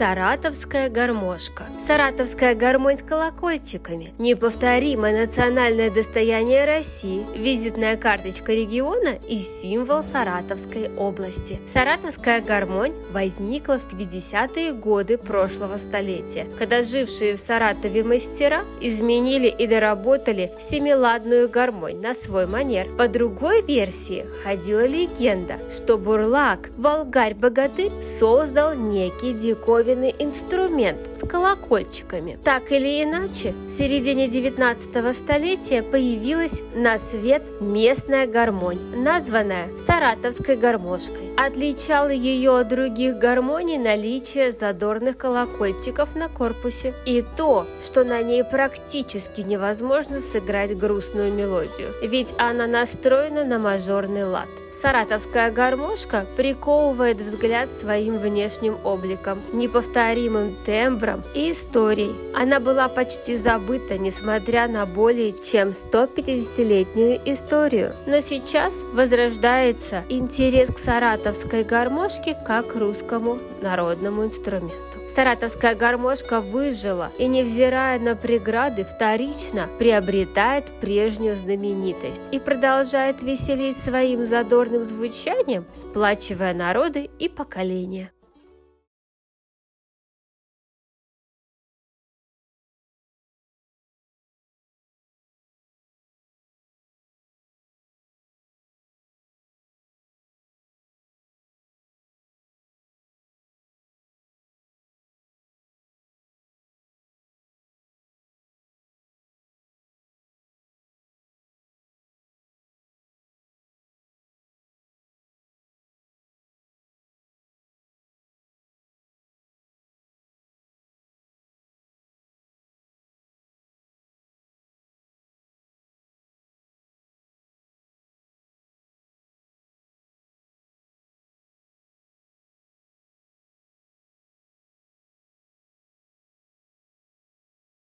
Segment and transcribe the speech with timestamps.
[0.00, 1.64] Саратовская гармошка.
[1.86, 4.14] Саратовская гармонь с колокольчиками.
[4.16, 11.60] Неповторимое национальное достояние России, визитная карточка региона и символ Саратовской области.
[11.68, 19.66] Саратовская гармонь возникла в 50-е годы прошлого столетия, когда жившие в Саратове мастера изменили и
[19.66, 22.86] доработали семиладную гармонь на свой манер.
[22.96, 32.38] По другой версии ходила легенда, что Бурлак, волгарь-богатырь, создал некий диковинный инструмент с колокольчиками.
[32.44, 41.34] Так или иначе, в середине 19 столетия появилась на свет местная гармонь, названная саратовской гармошкой.
[41.36, 48.44] Отличало ее от других гармоний наличие задорных колокольчиков на корпусе и то, что на ней
[48.44, 54.48] практически невозможно сыграть грустную мелодию, ведь она настроена на мажорный лад.
[54.72, 62.14] Саратовская гармошка приковывает взгляд своим внешним обликом, неповторимым тембром и историей.
[62.34, 67.92] Она была почти забыта, несмотря на более чем 150-летнюю историю.
[68.06, 74.99] Но сейчас возрождается интерес к саратовской гармошке как русскому народному инструменту.
[75.14, 84.24] Саратовская гармошка выжила и, невзирая на преграды, вторично приобретает прежнюю знаменитость и продолжает веселить своим
[84.24, 88.12] задорным звучанием, сплачивая народы и поколения.